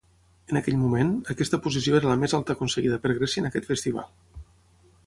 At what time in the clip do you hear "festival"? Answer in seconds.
3.75-4.13